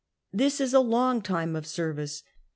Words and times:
This 0.33 0.59
is 0.59 0.73
a 0.73 0.79
long 0.79 1.21
time 1.21 1.55
of 1.55 1.67
service. 1.67 2.23